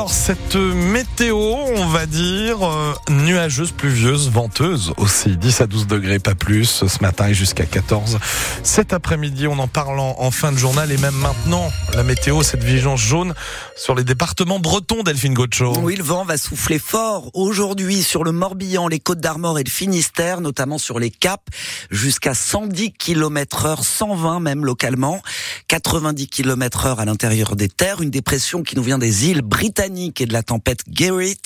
[0.00, 5.36] Alors, cette météo, on va dire, euh, nuageuse, pluvieuse, venteuse aussi.
[5.36, 8.18] 10 à 12 degrés, pas plus, ce matin et jusqu'à 14.
[8.62, 12.64] Cet après-midi, on en parle en, fin de journal et même maintenant, la météo, cette
[12.64, 13.34] vigilance jaune
[13.76, 15.74] sur les départements bretons, Delphine Gaucho.
[15.82, 19.70] Oui, le vent va souffler fort aujourd'hui sur le Morbihan, les Côtes d'Armor et le
[19.70, 21.44] Finistère, notamment sur les Caps,
[21.90, 25.20] jusqu'à 110 km heure, 120 même localement,
[25.68, 29.89] 90 km heure à l'intérieur des terres, une dépression qui nous vient des îles britanniques
[29.96, 31.40] et de la tempête Gerrit.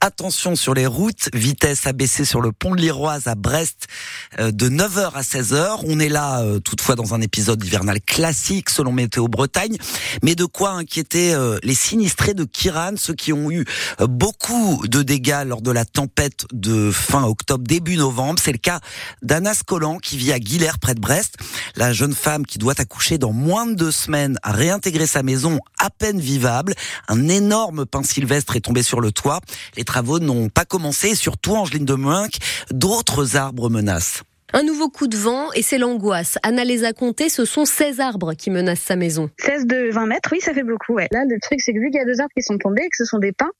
[0.00, 3.86] Attention sur les routes, vitesse abaissée sur le pont de l'Iroise à Brest
[4.38, 5.80] euh, de 9h à 16h.
[5.84, 9.78] On est là euh, toutefois dans un épisode hivernal classique selon Météo Bretagne,
[10.22, 13.64] mais de quoi inquiéter euh, les sinistrés de Kiran, ceux qui ont eu
[14.00, 18.38] beaucoup de dégâts lors de la tempête de fin octobre, début novembre.
[18.42, 18.80] C'est le cas
[19.22, 21.36] d'Anas Collant qui vit à Guilher près de Brest.
[21.74, 25.58] La jeune femme qui doit accoucher dans moins de deux semaines a réintégré sa maison
[25.78, 26.74] à peine vivable.
[27.08, 29.40] Un énorme pin sylvestre est tombé sur le toit.
[29.76, 32.38] Les travaux n'ont pas commencé, surtout Angeline de Muinck,
[32.70, 34.22] d'autres arbres menacent.
[34.54, 36.38] Un nouveau coup de vent et c'est l'angoisse.
[36.42, 39.28] Anna les a comptés, ce sont 16 arbres qui menacent sa maison.
[39.40, 40.94] 16 de 20 mètres, oui, ça fait beaucoup.
[40.94, 41.06] Ouais.
[41.12, 42.88] Là, le truc, c'est que vu qu'il y a deux arbres qui sont tombés et
[42.88, 43.50] que ce sont des pins,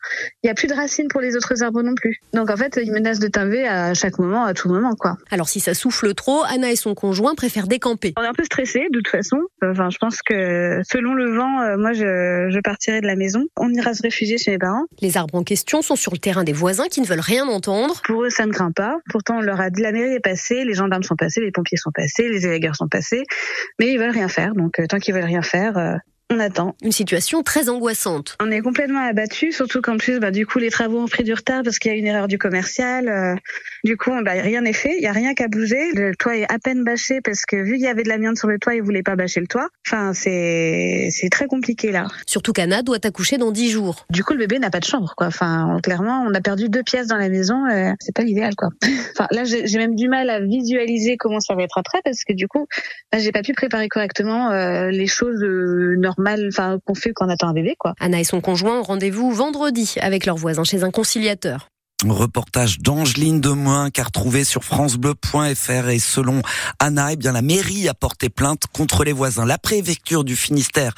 [0.43, 2.21] il n'y a plus de racines pour les autres arbres non plus.
[2.33, 5.19] Donc en fait, ils menacent de tomber à chaque moment, à tout moment, quoi.
[5.31, 8.15] Alors si ça souffle trop, Anna et son conjoint préfèrent décamper.
[8.17, 9.37] On est un peu stressés, de toute façon.
[9.63, 13.45] Enfin, je pense que selon le vent, euh, moi, je, je partirai de la maison.
[13.59, 14.87] On ira se réfugier chez mes parents.
[15.03, 18.01] Les arbres en question sont sur le terrain des voisins qui ne veulent rien entendre.
[18.05, 18.97] Pour eux, ça ne craint pas.
[19.11, 21.77] Pourtant, on leur a dit la mairie est passée, les gendarmes sont passés, les pompiers
[21.77, 23.25] sont passés, les élèves sont passés,
[23.79, 24.55] mais ils veulent rien faire.
[24.55, 25.97] Donc, euh, tant qu'ils veulent rien faire, euh,
[26.31, 26.75] on attend.
[26.83, 28.37] Une situation très angoissante.
[28.41, 31.33] On est complètement abattu, surtout qu'en plus, bah, du coup, les travaux ont pris du
[31.33, 33.09] retard parce qu'il y a une erreur du commercial.
[33.09, 33.35] Euh,
[33.85, 35.93] du coup, bah, rien n'est fait, il y a rien qu'à bouger.
[35.95, 38.49] Le toit est à peine bâché parce que vu qu'il y avait de l'amiante sur
[38.49, 39.69] le toit, ils voulaient pas bâcher le toit.
[39.87, 42.07] Enfin, c'est c'est très compliqué là.
[42.27, 44.07] Surtout qu'Anna doit accoucher dans 10 jours.
[44.11, 45.29] Du coup, le bébé n'a pas de chambre, quoi.
[45.29, 47.65] Enfin, clairement, on a perdu deux pièces dans la maison.
[47.67, 48.69] Euh, c'est pas l'idéal, quoi.
[49.13, 52.25] enfin, là, j'ai j'ai même du mal à visualiser comment ça va être après parce
[52.25, 52.67] que du coup,
[53.17, 57.31] j'ai pas pu préparer correctement euh, les choses euh, normales, enfin, qu'on fait quand on
[57.31, 57.95] attend un bébé, quoi.
[58.01, 61.69] Anna et son conjoint ont rendez-vous vendredi avec leurs voisins chez un conciliateur.
[62.07, 66.43] Reportage d'Angeline Demoin car trouvé sur francebleu.fr et selon
[66.79, 69.45] Anna, eh bien la mairie a porté plainte contre les voisins.
[69.45, 70.95] La préfecture du Finistère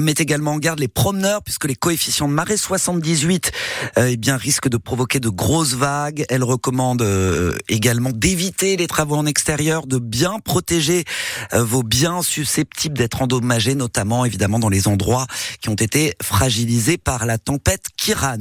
[0.00, 3.52] met également en garde les promeneurs puisque les coefficients de marée 78
[3.98, 6.24] euh, eh bien risquent de provoquer de grosses vagues.
[6.28, 11.04] Elle recommande euh, également d'éviter les travaux en extérieur, de bien protéger
[11.52, 15.28] euh, vos biens susceptibles d'être endommagés, notamment évidemment dans les endroits
[15.60, 18.38] qui ont été fragilisés par la tempête Kiran.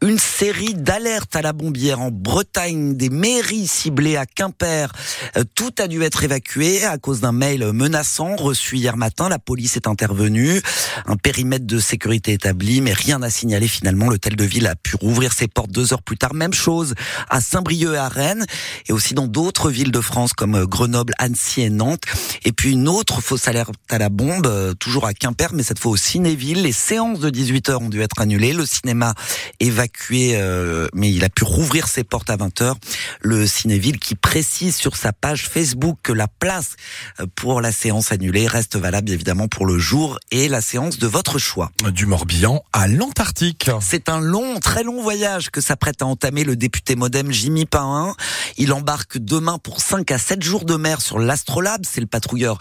[0.00, 4.92] Une série d'alertes à la bombière en Bretagne, des mairies ciblées à Quimper.
[5.36, 9.28] Euh, Tout a dû être évacué à cause d'un mail menaçant reçu hier matin.
[9.28, 10.60] La police est intervenue.
[11.06, 14.08] Un périmètre de sécurité établi, mais rien n'a signalé finalement.
[14.08, 16.34] L'hôtel de ville a pu rouvrir ses portes deux heures plus tard.
[16.34, 16.94] Même chose
[17.28, 18.46] à Saint-Brieuc et à Rennes
[18.88, 22.02] et aussi dans d'autres villes de France comme Grenoble, Annecy et Nantes.
[22.44, 25.78] Et puis une autre fausse alerte à la bombe, euh, toujours à Quimper, mais cette
[25.78, 26.62] fois au Cinéville.
[26.62, 28.52] Les séances de 18h ont dû être annulées.
[28.52, 29.14] Le cinéma
[29.60, 32.74] évacué, euh, mais il a pu rouvrir ses portes à 20h.
[33.22, 36.76] Le Cinéville qui précise sur sa page Facebook que la place
[37.20, 41.06] euh, pour la séance annulée reste valable évidemment pour le jour et la séance de
[41.06, 41.72] votre choix.
[41.92, 43.70] Du Morbihan à l'Antarctique.
[43.80, 48.14] C'est un long, très long voyage que s'apprête à entamer le député modem Jimmy Pain.
[48.58, 51.84] Il embarque demain pour 5 à 7 jours de mer sur l'Astrolabe.
[51.90, 52.58] C'est le patrouilleur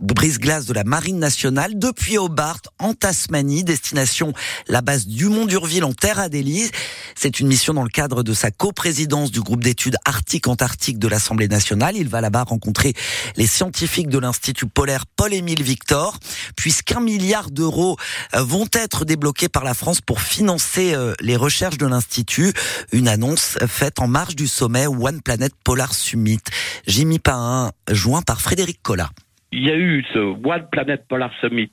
[0.00, 4.32] brise-glace de la Marine nationale depuis Hobart en Tasmanie, destination
[4.66, 6.70] la base du Mont d'Urville en Terre Adélie.
[7.14, 11.48] C'est une mission dans le cadre de sa coprésidence du groupe d'études Arctique-Antarctique de l'Assemblée
[11.48, 11.96] nationale.
[11.96, 12.92] Il va là-bas rencontrer
[13.36, 16.16] les scientifiques de l'Institut polaire Paul-Émile Victor,
[16.54, 17.96] puisqu'un milliard d'euros
[18.36, 22.52] euh, vont être débloqués par la France pour financer euh, les recherches de l'Institut.
[22.92, 26.38] Une annonce faite en marge du sommet One Planet Polar Summit.
[26.86, 29.10] Jimmy Pain, joint par Frédéric Collat.
[29.50, 31.72] Il y a eu ce One Planet Polar Summit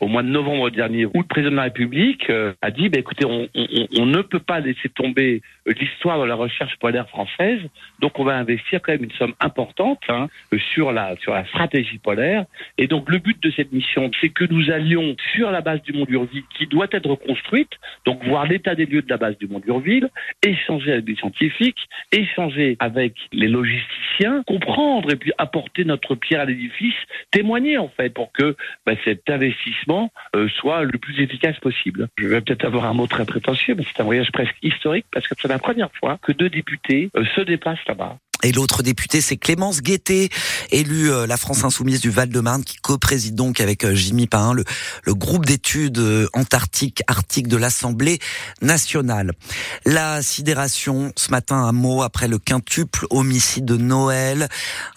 [0.00, 2.98] au mois de novembre dernier, où le président de la République euh, a dit, bah,
[2.98, 7.60] écoutez, on, ne peut pas laisser tomber l'histoire de la recherche polaire française,
[8.00, 10.28] donc on va investir quand même une somme importante hein,
[10.72, 12.44] sur la sur la stratégie polaire.
[12.78, 15.92] Et donc le but de cette mission, c'est que nous allions sur la base du
[15.92, 17.70] Mont d'Urville, qui doit être reconstruite,
[18.04, 20.10] donc voir l'état des lieux de la base du Mont d'Urville,
[20.42, 26.44] échanger avec des scientifiques, échanger avec les logisticiens, comprendre et puis apporter notre pierre à
[26.44, 26.94] l'édifice,
[27.30, 28.56] témoigner en fait pour que
[28.86, 29.83] bah, cet investissement
[30.34, 32.08] euh, soit le plus efficace possible.
[32.18, 35.26] Je vais peut-être avoir un mot très prétentieux, mais c'est un voyage presque historique parce
[35.28, 38.18] que c'est la première fois que deux députés euh, se déplacent là-bas.
[38.44, 40.28] Et l'autre député, c'est Clémence Guettet,
[40.70, 44.64] élue euh, la France Insoumise du Val-de-Marne, qui co-préside donc avec euh, Jimmy Pain le,
[45.02, 48.18] le groupe d'études euh, antarctiques arctiques de l'Assemblée
[48.60, 49.32] nationale.
[49.86, 54.48] La sidération, ce matin, un mot après le quintuple homicide de Noël.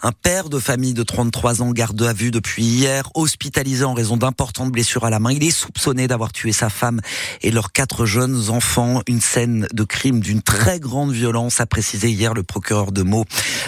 [0.02, 4.18] Un père de famille de 33 ans, garde à vue depuis hier, hospitalisé en raison
[4.18, 5.32] d'importantes blessures à la main.
[5.32, 7.00] Il est soupçonné d'avoir tué sa femme
[7.40, 9.00] et leurs quatre jeunes enfants.
[9.06, 13.24] Une scène de crime d'une très grande violence, a précisé hier le procureur de Meaux.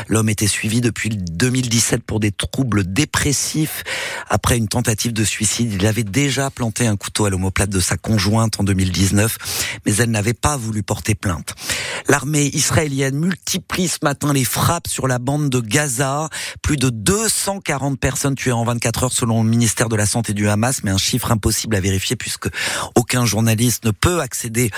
[0.08, 3.84] L'homme était suivi depuis 2017 pour des troubles dépressifs.
[4.28, 7.96] Après une tentative de suicide, il avait déjà planté un couteau à l'omoplate de sa
[7.96, 11.54] conjointe en 2019, mais elle n'avait pas voulu porter plainte.
[12.08, 16.28] L'armée israélienne multiplie ce matin les frappes sur la bande de Gaza.
[16.62, 20.48] Plus de 240 personnes tuées en 24 heures selon le ministère de la Santé du
[20.48, 22.48] Hamas, mais un chiffre impossible à vérifier puisque
[22.94, 24.70] aucun journaliste ne peut accéder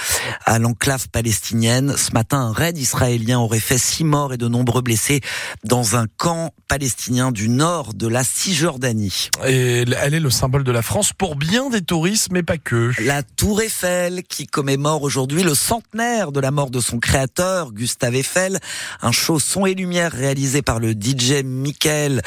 [0.44, 1.96] à l'enclave palestinienne.
[1.96, 5.20] Ce matin, un raid israélien aurait fait six morts et de nombreux blessés
[5.64, 9.28] dans un camp palestinien du nord de la Cisjordanie.
[9.46, 12.92] Et elle est le symbole de la France pour bien des touristes, mais pas que.
[13.02, 18.16] La Tour Eiffel qui commémore aujourd'hui le centenaire de la mort de son créateur, Gustave
[18.16, 18.58] Eiffel.
[19.00, 22.22] Un show son et lumière réalisé par le DJ Michael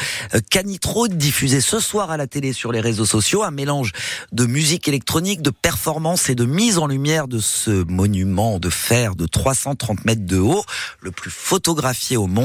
[0.49, 3.43] Canitro, diffusé ce soir à la télé sur les réseaux sociaux.
[3.43, 3.91] Un mélange
[4.31, 9.15] de musique électronique, de performance et de mise en lumière de ce monument de fer
[9.15, 10.63] de 330 mètres de haut,
[11.01, 12.44] le plus photographié au monde.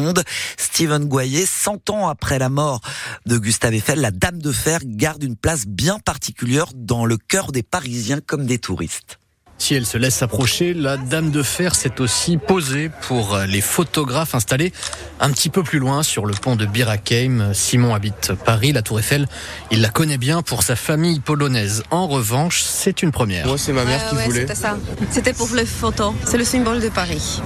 [0.56, 2.80] Steven Goyer, 100 ans après la mort
[3.26, 7.52] de Gustave Eiffel, la Dame de Fer garde une place bien particulière dans le cœur
[7.52, 9.18] des Parisiens comme des touristes.
[9.58, 14.34] Si elle se laisse s'approcher, la Dame de Fer s'est aussi posée pour les photographes
[14.34, 14.72] installés
[15.20, 17.52] un petit peu plus loin sur le pont de Birakheim.
[17.52, 19.28] Simon habite Paris, la Tour Eiffel.
[19.70, 21.82] Il la connaît bien pour sa famille polonaise.
[21.90, 23.46] En revanche, c'est une première.
[23.46, 24.40] Moi, c'est ma mère Ouais, qui ouais, voulait.
[24.40, 24.78] C'était ça.
[25.10, 26.14] C'était pour les photos.
[26.24, 27.42] C'est le symbole de Paris.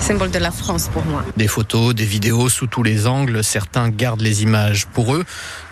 [0.00, 1.22] Symbole de la France pour moi.
[1.36, 3.44] Des photos, des vidéos sous tous les angles.
[3.44, 5.24] Certains gardent les images pour eux.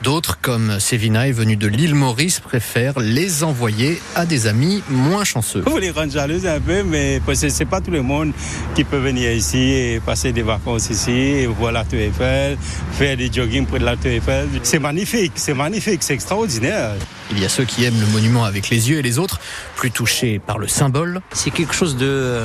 [0.02, 5.24] D'autres, comme Sévina, est venue de l'île Maurice, préfèrent les envoyer à des amis moins
[5.24, 5.62] chanceux.
[5.66, 8.32] Vous les rendre jalouses un peu, mais parce que c'est pas tout le monde
[8.74, 12.56] qui peut venir ici et passer des vacances ici, et voir la Tour Eiffel,
[12.92, 14.48] faire des jogging près de la Tour Eiffel.
[14.62, 16.92] C'est magnifique, c'est magnifique, c'est extraordinaire.
[17.30, 19.38] Il y a ceux qui aiment le monument avec les yeux et les autres,
[19.76, 21.20] plus touchés par le symbole.
[21.32, 22.40] C'est quelque chose de,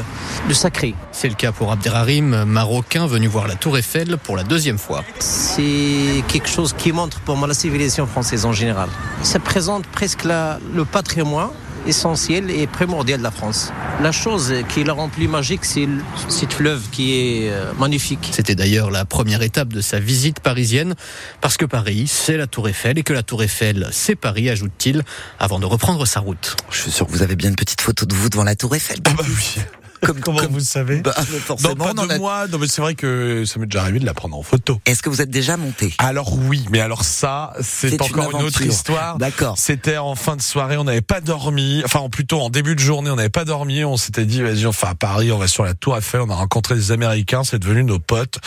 [0.49, 0.93] de sacré.
[1.11, 5.03] C'est le cas pour Abderrahim, marocain venu voir la Tour Eiffel pour la deuxième fois.
[5.19, 8.89] C'est quelque chose qui montre pour moi la civilisation française en général.
[9.21, 11.49] Ça présente presque la- le patrimoine
[11.87, 13.71] essentiel et primordial de la France.
[14.01, 18.29] La chose qui la rend plus magique, c'est le- cette fleuve qui est euh, magnifique.
[18.31, 20.95] C'était d'ailleurs la première étape de sa visite parisienne,
[21.41, 25.03] parce que Paris, c'est la Tour Eiffel, et que la Tour Eiffel, c'est Paris, ajoute-t-il,
[25.39, 26.55] avant de reprendre sa route.
[26.71, 28.75] Je suis sûr que vous avez bien une petite photo de vous devant la Tour
[28.75, 28.97] Eiffel.
[29.05, 29.61] Ah bah oui.
[30.05, 32.47] Comme, Comment comme- vous le savez bah, Non, forcément, pas on en de a- moi.
[32.47, 34.81] Non, mais c'est vrai que ça m'est déjà arrivé de la prendre en photo.
[34.85, 35.93] Est-ce que vous êtes déjà monté?
[35.97, 39.17] Alors oui, mais alors ça, c'est encore une une, autre histoire.
[39.17, 39.55] D'accord.
[39.57, 41.81] C'était en fin de soirée, on n'avait pas dormi.
[41.85, 43.83] Enfin, plutôt en début de journée, on n'avait pas dormi.
[43.85, 46.21] On s'était dit, vas-y, on va à Paris, on va sur la Tour Eiffel.
[46.21, 48.39] On a rencontré des Américains, c'est devenu nos potes.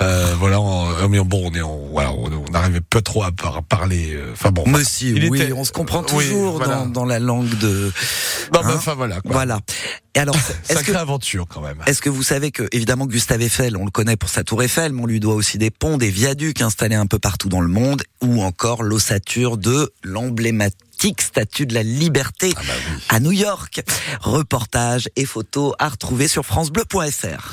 [0.00, 3.62] Euh, voilà, on, mais bon, on est, on, voilà, on n'arrivait pas trop à par-
[3.62, 4.14] parler.
[4.14, 4.64] euh, Enfin bon.
[4.66, 6.76] Monsieur, Il oui, était- on se comprend oui, toujours voilà.
[6.76, 7.92] dans, dans la langue de.
[8.52, 9.20] Non, Hein enfin voilà.
[9.20, 9.32] Quoi.
[9.32, 9.60] Voilà.
[10.14, 10.36] Et alors,
[10.68, 11.78] est-ce Sacrée que aventure quand même.
[11.86, 14.92] Est-ce que vous savez que, évidemment, Gustave Eiffel, on le connaît pour sa tour Eiffel,
[14.92, 17.68] mais on lui doit aussi des ponts, des viaducs installés un peu partout dans le
[17.68, 23.02] monde, ou encore l'ossature de l'emblématique statue de la liberté Ah bah oui.
[23.08, 23.82] à New York.
[24.20, 27.52] Reportage et photos à retrouver sur francebleu.fr.